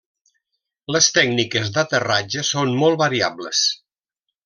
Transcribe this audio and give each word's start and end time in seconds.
Les 0.95 1.09
tècniques 1.17 1.71
d'aterratge 1.77 2.47
són 2.53 2.75
molt 2.83 3.01
variables. 3.07 3.65